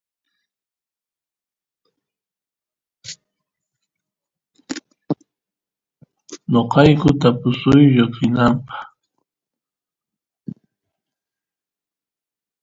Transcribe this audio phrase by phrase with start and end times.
[6.51, 8.67] noqayku tapusuysh lloksinapaq